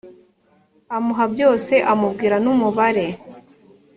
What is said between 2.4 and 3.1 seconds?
n umubare